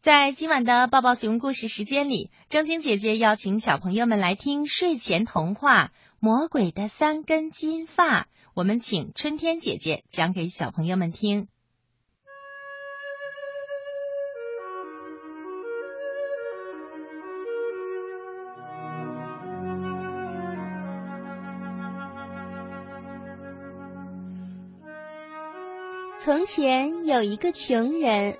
[0.00, 5.88] 在今晚的抱抱熊故事时间里，正晶姐姐邀请小朋友们来听睡前童话
[6.18, 8.22] 《魔鬼的三根金发》。
[8.54, 11.48] 我们请春天姐姐讲给小朋友们听。
[26.18, 28.38] 从前有一个穷人，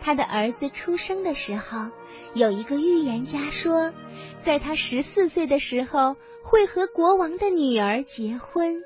[0.00, 1.90] 他的儿子出生的时候，
[2.34, 3.92] 有一个预言家说，
[4.38, 8.82] 在他十四岁的时候会和国王的女儿结婚。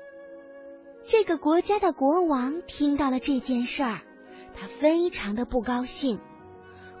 [1.03, 4.01] 这个国家的国王听到了这件事儿，
[4.53, 6.19] 他非常的不高兴。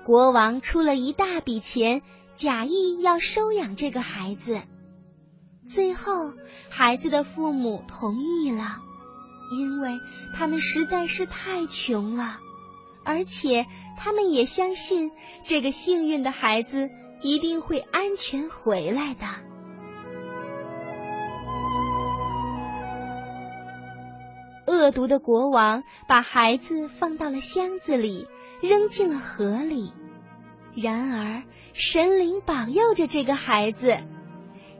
[0.03, 2.01] 国王出了一大笔钱，
[2.35, 4.59] 假意要收养这个孩子。
[5.67, 6.33] 最后，
[6.69, 8.79] 孩子的父母同意了。
[9.53, 9.99] 因为
[10.33, 12.39] 他们实在是太穷了，
[13.03, 13.65] 而且
[13.97, 15.11] 他们也相信
[15.43, 16.89] 这个幸运的孩子
[17.21, 19.25] 一定会安全回来的。
[24.67, 28.27] 恶毒的国王把孩子放到了箱子里，
[28.61, 29.93] 扔进了河里。
[30.75, 33.97] 然而，神灵保佑着这个孩子。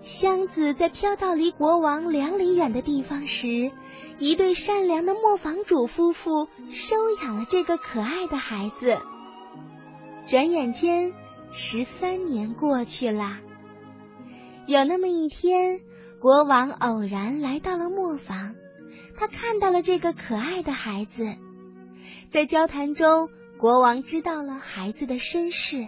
[0.01, 3.71] 箱子在飘到离国王两里远的地方时，
[4.17, 8.97] 一对善良的磨坊主夫妇收养了这个可爱的孩子。
[10.27, 11.13] 转眼间，
[11.51, 13.37] 十三年过去了。
[14.65, 15.81] 有那么一天，
[16.19, 18.55] 国王偶然来到了磨坊，
[19.15, 21.35] 他看到了这个可爱的孩子。
[22.31, 23.29] 在交谈中，
[23.59, 25.87] 国王知道了孩子的身世，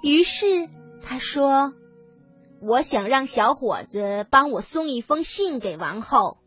[0.00, 0.68] 于是
[1.02, 1.72] 他说。
[2.64, 6.38] 我想让小伙子帮我送一封信给王后，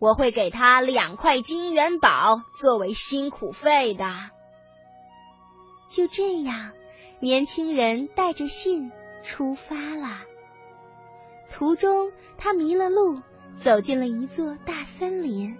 [0.00, 4.04] 我会给他两块金元宝作为辛苦费的。
[5.88, 6.72] 就这样，
[7.20, 8.90] 年轻人带着信
[9.22, 10.22] 出发了。
[11.48, 13.20] 途中，他迷了路，
[13.54, 15.56] 走进了一座大森林。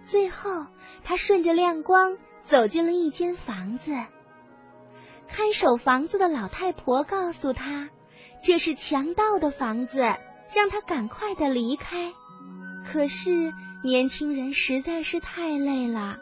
[0.00, 0.66] 最后，
[1.04, 3.92] 他顺着亮光走进了一间房子。
[5.28, 7.90] 看守房子的老太婆告诉他。
[8.42, 9.98] 这是强盗的房子，
[10.52, 12.12] 让他赶快的离开。
[12.84, 13.52] 可是
[13.84, 16.18] 年轻人实在是太累了，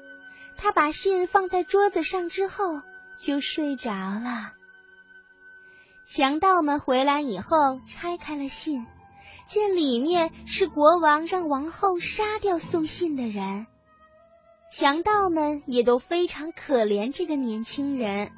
[0.56, 2.82] 他把信放在桌子上之后
[3.19, 4.53] 就睡着了。
[6.04, 8.86] 强盗们回来以后，拆开了信，
[9.47, 13.66] 见里面是国王让王后杀掉送信的人。
[14.70, 18.30] 强盗们也都非常可怜这个年轻人，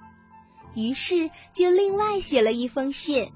[0.74, 3.32] 于是就另外写了一封信。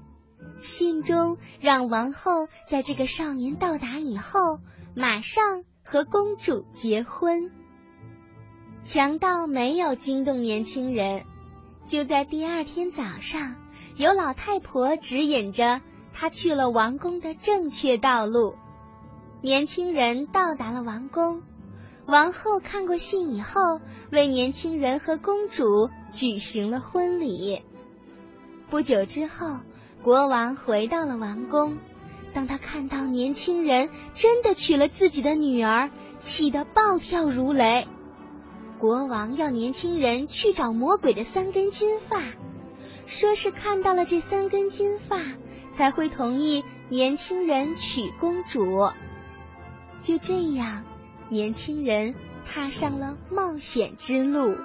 [0.59, 4.59] 信中让王后在这个少年到达以后，
[4.95, 7.51] 马上和公主结婚。
[8.83, 11.25] 强盗没有惊动年轻人，
[11.85, 13.55] 就在第二天早上，
[13.95, 15.81] 有老太婆指引着
[16.13, 18.55] 他去了王宫的正确道路。
[19.41, 21.43] 年轻人到达了王宫，
[22.07, 23.79] 王后看过信以后，
[24.11, 27.61] 为年轻人和公主举行了婚礼。
[28.69, 29.59] 不久之后。
[30.07, 31.79] 国王回到了王宫，
[32.33, 37.89] 当他看到年轻人真的娶了自己的女儿，气得暴跳如雷。
[38.79, 42.21] 国王要年轻人去找魔鬼的三根金发，
[43.05, 45.19] 说是看到了这三根金发，
[45.71, 48.63] 才会同意年轻人娶公主。
[50.01, 50.85] 就这样，
[51.27, 54.55] 年轻人踏上了冒险之路。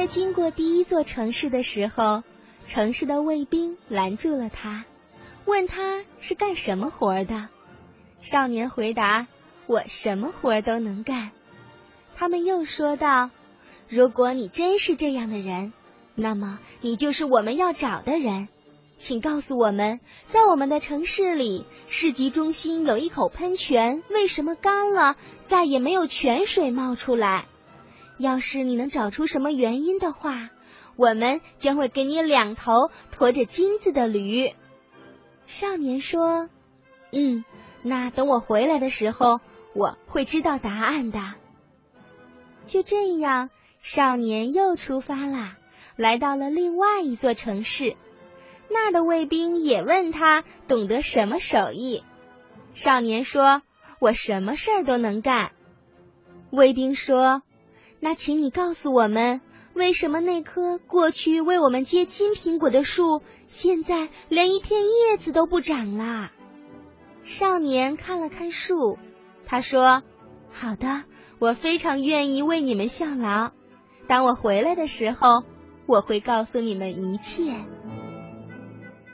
[0.00, 2.22] 在经过第一座城市的时候，
[2.66, 4.86] 城市的卫兵拦住了他，
[5.44, 7.48] 问他是干什么活的。
[8.22, 9.26] 少年回答
[9.68, 11.32] ：“我什么活都能干。”
[12.16, 13.28] 他们又说道
[13.90, 15.74] ：“如果你真是这样的人，
[16.14, 18.48] 那么你就是我们要找的人。
[18.96, 27.44] 请告诉我们，在我们的城市里，市集中心有一口喷泉，为什么干了，再也没有泉水冒出来？”
[28.20, 30.50] 要是你能找出什么原因的话，
[30.94, 34.52] 我们将会给你两头驮着金子的驴。
[35.46, 36.50] 少年说
[37.12, 37.46] ：“嗯，
[37.82, 39.40] 那等我回来的时候，
[39.74, 41.32] 我会知道答案的。”
[42.66, 43.48] 就这样，
[43.80, 45.56] 少年又出发了，
[45.96, 47.96] 来到了另外一座城市。
[48.68, 52.04] 那儿的卫兵也问他懂得什么手艺。
[52.74, 53.62] 少年说
[53.98, 55.52] ：“我什么事儿都能干。”
[56.52, 57.40] 卫兵说。
[58.00, 59.42] 那请你告诉我们，
[59.74, 66.30] 为什么那棵过去为我们结金苹果的树，现在连一片叶子都不长了？
[67.22, 68.98] 少年看了看树，
[69.44, 70.02] 他说
[70.50, 71.04] ：“好的，
[71.38, 73.52] 我非常愿意为你们效劳。
[74.08, 75.44] 当我回来的时候，
[75.86, 77.54] 我会告诉你们一切。”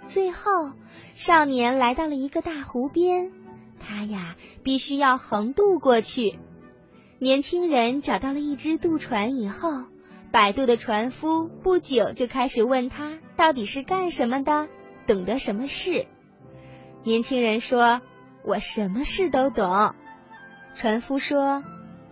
[0.06, 0.70] 最后，
[1.16, 3.32] 少年来到了一个大湖边，
[3.80, 6.38] 他呀必须要横渡过去。
[7.18, 9.84] 年轻人找到了一只渡船以后，
[10.32, 14.68] 摆渡的船夫不久就开始问他到底是干什么的，
[15.06, 16.06] 懂得什么事。
[17.04, 18.02] 年轻人说
[18.44, 19.94] ：“我什么事都懂。”
[20.76, 21.64] 船夫说：“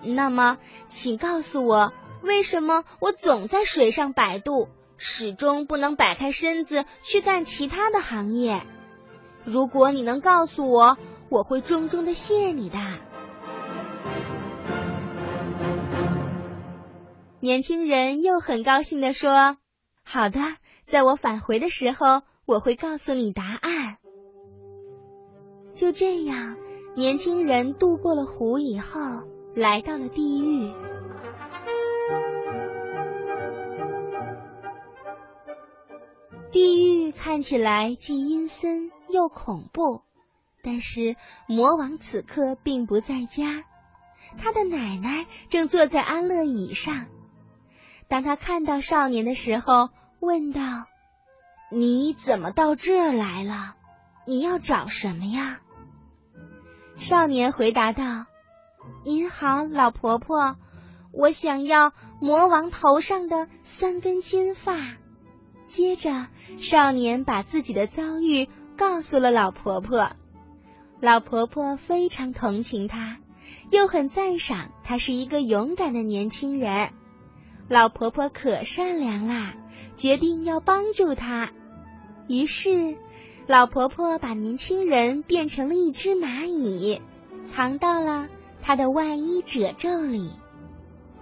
[0.02, 0.56] 那么，
[0.88, 1.92] 请告诉我，
[2.22, 8.62] 为什么我总在水上摆渡，始终不能摆开身子去干其他的行业？
[9.44, 10.96] 如果你能告诉我，
[11.28, 12.78] 我会重重的谢你的。”
[17.44, 19.58] 年轻人又很高兴地说
[20.02, 20.40] ：“好的，
[20.86, 23.98] 在我返回的时候，我会告诉你答案。”
[25.74, 26.56] 就这样，
[26.96, 28.98] 年轻人渡过了湖以后，
[29.54, 30.72] 来到了地狱。
[36.50, 40.00] 地狱看起来既阴森又恐怖，
[40.62, 41.14] 但是
[41.46, 43.64] 魔王此刻并不在家，
[44.38, 47.04] 他的奶奶正坐在安乐椅上。
[48.14, 49.90] 当他看到少年的时候，
[50.20, 50.86] 问道
[51.68, 53.74] ：“你怎么到这儿来了？
[54.24, 55.58] 你要找什么呀？”
[56.94, 58.26] 少年回答道
[59.04, 60.54] ：“您好，老婆婆，
[61.10, 64.76] 我想要魔王头上的三根金发。”
[65.66, 70.12] 接着，少年把自己的遭遇告诉了老婆婆。
[71.00, 73.18] 老婆婆非常同情他，
[73.72, 76.92] 又很赞赏他是一个勇敢的年轻人。
[77.68, 79.54] 老婆婆可善良啦，
[79.96, 81.50] 决定要帮助他。
[82.28, 82.96] 于是，
[83.46, 87.00] 老婆婆把年轻人变成了一只蚂蚁，
[87.46, 88.28] 藏到了
[88.60, 90.30] 他的外衣褶皱里。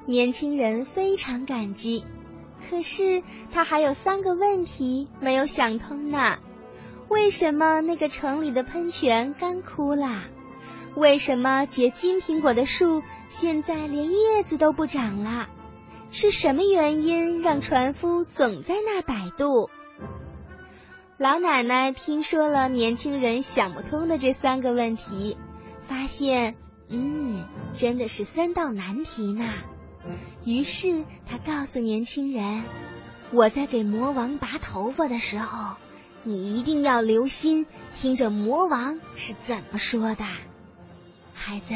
[0.04, 2.04] 年轻人非常感激，
[2.68, 3.22] 可是
[3.52, 6.38] 他还有三个问题没有想通呢：
[7.08, 10.24] 为什么那个城里的喷泉干枯了？
[10.96, 15.48] 为什么结金苹果的树现在连叶子都不长了？
[16.12, 19.70] 是什么原因让船夫总在那儿摆渡？
[21.16, 25.38] 老奶奶听说了年轻人想不通的这三个问题，
[25.80, 26.56] 发现，
[26.88, 29.54] 嗯，真的是三道难题呢。
[30.44, 32.62] 于是她告诉年轻人
[33.32, 35.76] ：“我在给魔王拔头发的时候，
[36.24, 37.64] 你一定要留心
[37.94, 40.26] 听着魔王是怎么说的。
[41.32, 41.74] 孩子，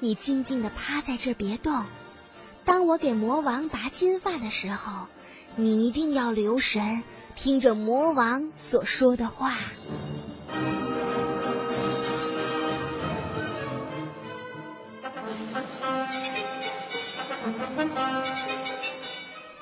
[0.00, 1.84] 你静静的趴在这，别动。”
[2.68, 5.06] 当我给魔王拔金发的时候，
[5.56, 7.02] 你一定要留神，
[7.34, 9.56] 听着魔王所说的话。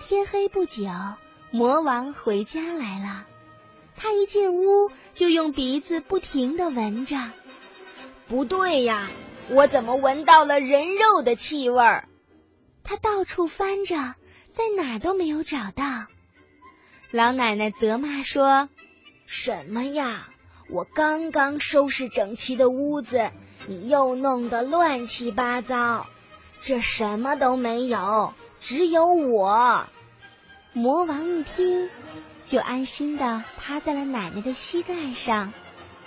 [0.09, 0.91] 天黑不久，
[1.53, 3.25] 魔王回家来了。
[3.95, 7.17] 他一进屋，就用鼻子不停的闻着。
[8.27, 9.09] 不对呀，
[9.49, 12.09] 我怎么闻到了人肉的气味儿？
[12.89, 14.15] 他到处翻着，
[14.51, 16.07] 在哪儿都没有找到。
[17.11, 18.69] 老奶奶责骂说
[19.27, 20.29] ：“什么呀！
[20.71, 23.33] 我刚刚收拾整齐的屋子，
[23.67, 26.07] 你又弄得乱七八糟。
[26.61, 29.89] 这什么都没有，只有我。”
[30.73, 31.91] 魔王一听，
[32.45, 35.53] 就安心的趴在了奶奶的膝盖上，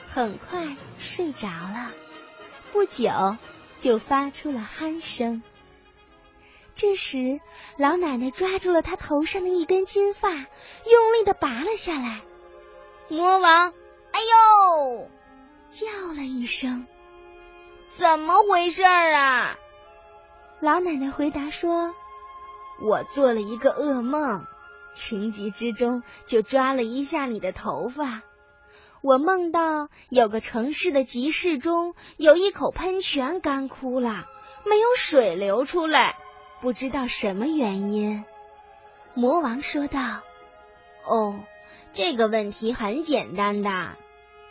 [0.08, 1.92] 很快睡着了。
[2.72, 3.36] 不久，
[3.80, 5.44] 就发出了鼾声。
[6.80, 7.42] 这时，
[7.76, 12.22] 老奶奶抓住了他头上的一根金发，用力的拔了下来。
[13.10, 13.74] 魔王，
[14.14, 15.10] 哎呦！
[15.70, 16.88] 叫了一声。
[17.90, 19.58] 怎么回事啊？
[20.62, 21.94] 老奶奶回答说
[22.82, 24.46] ：“我做了一个噩梦，
[24.94, 28.22] 情急之中就抓了一下你的头发。
[29.02, 34.28] 我梦到有个城市的集市中有一口喷泉干枯了，
[34.64, 36.16] 没有水流出来。”
[36.62, 38.26] 不知道什么原因，
[39.14, 40.22] 魔王说道
[41.08, 41.40] ：“哦，
[41.94, 43.98] 这个问题很简单的，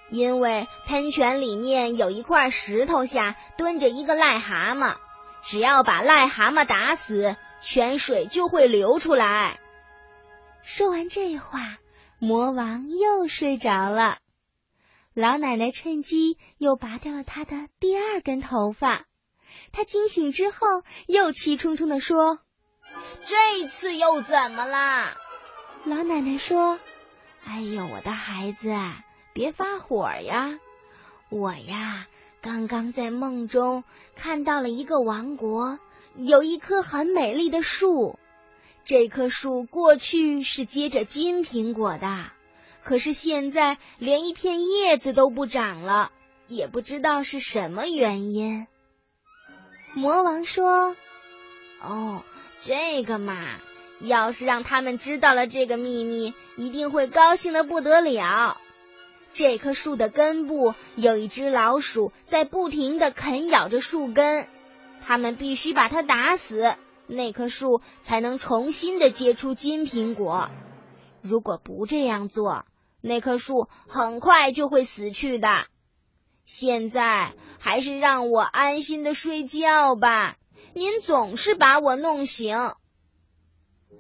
[0.09, 4.97] 因为喷泉里面有一块石头下蹲着一个癞蛤蟆，
[5.43, 9.61] 只要把癞蛤蟆打死，泉水就会流出来。”
[10.63, 11.77] 说完这话，
[12.19, 14.19] 魔王又睡着了。
[15.15, 19.05] 老奶奶趁机又拔掉了他的第二根头发。
[19.73, 22.39] 他惊醒之后，又气冲冲的说
[23.25, 25.17] ：“这次又怎么啦？
[25.85, 26.79] 老奶奶说
[27.45, 28.75] ：“哎呦，我的孩子，
[29.33, 30.59] 别发火呀！
[31.31, 32.07] 我呀，
[32.41, 33.85] 刚刚在梦中
[34.17, 35.79] 看到了一个王国，
[36.17, 38.19] 有一棵很美丽的树。
[38.85, 42.31] 这棵树过去是结着金苹果的，
[42.83, 46.11] 可是现在连一片叶子都不长了，
[46.47, 48.67] 也不知道是什么原因。”
[49.95, 50.97] 魔王说
[51.83, 52.23] ：“哦。”
[52.61, 53.37] 这个嘛，
[54.01, 58.61] 要是让他们知道了这个秘密，一定会高兴的不得了。
[59.33, 64.49] 这棵树的根部有一只老鼠在不停的啃咬着树根，
[65.07, 66.75] 他们必须把它打死，
[67.07, 70.51] 那棵树才能重新的结出金苹果。
[71.23, 72.65] 如果不这样做，
[73.01, 75.49] 那棵树很快就会死去的。
[76.49, 80.39] 现在还是让我安心的睡觉吧。
[80.73, 82.57] 您总是把我弄醒。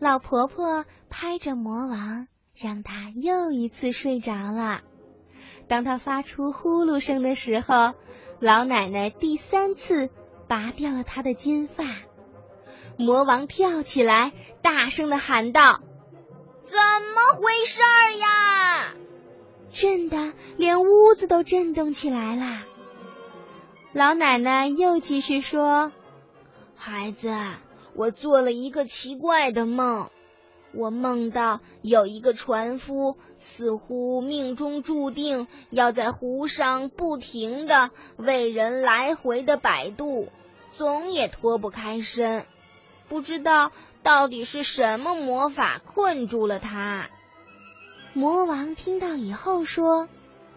[0.00, 4.80] 老婆婆拍着魔王，让他又一次睡着了。
[5.68, 7.92] 当他发出呼噜声的时候，
[8.40, 10.08] 老奶奶第三次
[10.48, 11.84] 拔掉了他的金发。
[12.96, 15.82] 魔王跳起来，大声的喊道
[16.64, 18.94] ：“怎么回事儿呀？”
[19.80, 22.64] 震得连屋子都震动起来了。
[23.92, 25.92] 老奶奶又继续说。
[26.74, 27.32] 孩子，
[27.94, 30.10] 我做了一个奇怪的梦。
[30.74, 40.28] 我梦到有一个船夫，似乎命中注定要在湖上不停的为人来回的摆渡，
[40.72, 42.46] 总也脱不开身。
[43.08, 43.70] 不知道
[44.02, 47.08] 到底是什么魔法困住了他。
[48.14, 50.08] 魔王听到以后说：“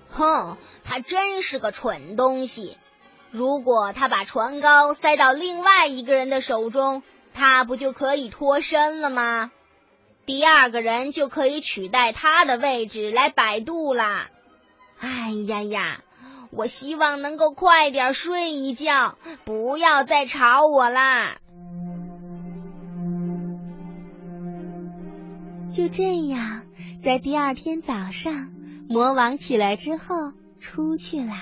[0.09, 2.77] 哼，他真是个蠢东西。”
[3.31, 7.01] 如果他把船高塞到另外一个人的手中，
[7.33, 9.51] 他不就可以脱身了吗？
[10.25, 14.29] 第二个人就可以取代他的位置来摆渡啦。
[14.99, 16.01] 哎呀呀，
[16.51, 21.37] 我希望能够快点睡一觉，不要再吵我啦。
[25.73, 26.63] 就这样，
[27.01, 28.51] 在第二天早上，
[28.87, 31.33] 魔王起来之后出去了。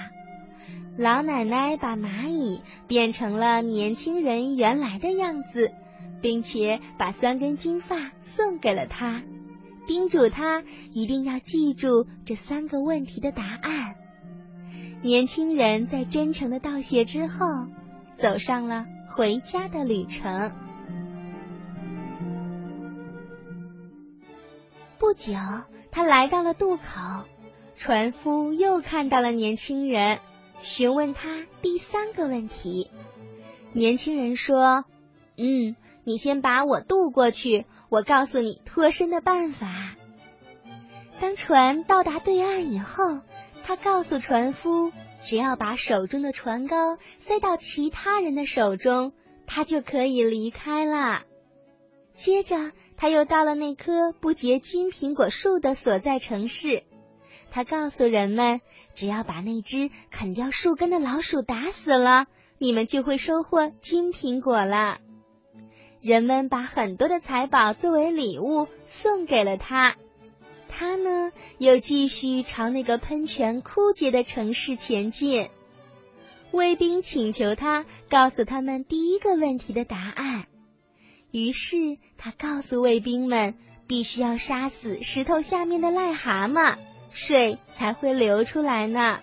[0.97, 5.71] 老奶奶把蚂蚁变成了年轻人原来的样子，
[6.21, 9.21] 并且把三根金发送给了他，
[9.85, 10.63] 叮嘱他
[10.93, 13.95] 一定要记住这三个问题的答案。
[15.01, 17.67] 年轻人在真诚的道谢之后，
[18.15, 20.53] 走上了回家的旅程。
[24.99, 25.33] 不久，
[25.91, 26.83] 他来到了渡口，
[27.77, 30.19] 船夫又看到了年轻人。
[30.61, 32.91] 询问他第三个问题，
[33.71, 34.83] 年轻人说
[35.37, 39.95] ：“嗯，你先把我渡过去，我告诉你脱身的办法。”
[41.21, 43.21] 当船到达对岸以后，
[43.63, 44.91] 他告诉船夫，
[45.21, 49.13] 只要把手中的船篙塞到其他人的手中，
[49.47, 51.21] 他就可以离开了。
[52.19, 56.83] 接着，他又到了那棵不结金苹果树的所在城市。
[57.49, 58.59] 他告诉人们，
[58.93, 62.25] 只要把那只啃掉树根的老鼠打死了，
[62.57, 64.97] 你们就会收获金苹果了。
[66.01, 69.95] 人们把很多的财宝作为礼物送给了他，
[70.67, 75.47] 他呢又继续朝那个喷泉枯竭的城市前进。
[76.51, 80.47] 卫兵请求他告诉他们第一个问题的答案，
[81.31, 83.55] 于是他告诉卫兵们，
[83.88, 86.77] 必须要杀死石头下面的癞蛤蟆。
[87.12, 89.19] 水才会流出来呢。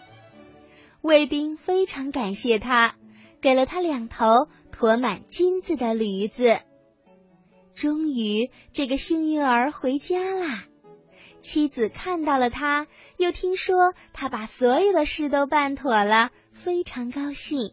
[1.02, 2.96] 卫兵非常感谢他，
[3.40, 6.58] 给了他两头驮满金子的驴子。
[7.76, 10.64] 终于，这个幸运儿回家啦。
[11.40, 17.72] 妻子看到了他，又听说他把所有的事都办妥了，非常高兴。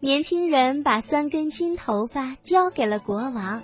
[0.00, 3.62] 年轻人把三根金头发交给了国王，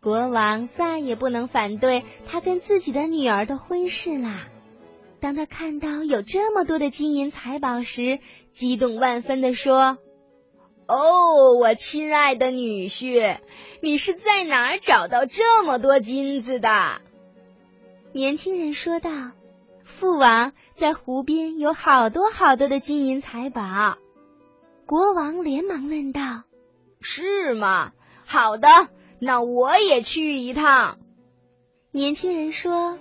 [0.00, 4.46] 国王再也不能反对他跟自己的女儿的婚事啦。
[5.18, 8.20] 当他看到有这么多的金银财宝时，
[8.52, 9.98] 激动万分的说
[10.86, 13.38] ：“哦，我亲爱的女婿，
[13.82, 17.00] 你是在哪儿找到这么多金子的？”
[18.14, 19.10] 年轻人说道
[19.82, 23.98] ：“父王在湖边有好多好多的金银财宝。”
[24.88, 26.44] 国王连忙问道
[27.02, 27.92] ：“是吗？
[28.24, 28.68] 好的，
[29.18, 30.98] 那我也去一趟。”
[31.92, 32.98] 年轻人说：“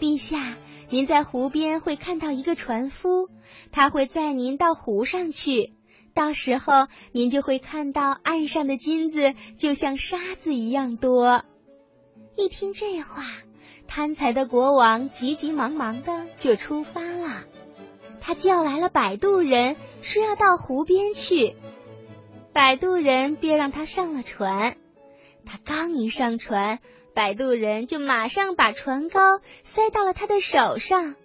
[0.00, 0.56] 陛下。”
[0.90, 3.28] 您在湖边会看到一个船夫，
[3.70, 5.74] 他会载您到湖上去。
[6.12, 11.44] 到时候您就会看到岸上的金子就像沙子一样多。
[12.36, 13.22] 一听这话，
[13.86, 17.44] 贪财的国王急急忙忙的就出发了。
[18.24, 21.56] 他叫来了摆渡人，说要到湖边去。
[22.52, 24.76] 摆渡人便让他上了船。
[25.44, 26.78] 他刚一上船，
[27.14, 31.16] 摆渡人就马上把船篙塞到了他的手上，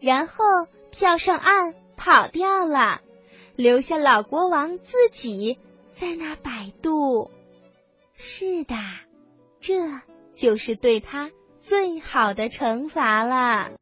[0.00, 0.44] 然后
[0.90, 3.00] 跳上岸跑掉了。
[3.54, 5.58] 留下老国王自己
[5.92, 7.30] 在那儿摆渡。
[8.14, 8.74] 是的，
[9.60, 10.00] 这
[10.32, 11.30] 就是对他
[11.60, 13.70] 最好的惩罚了。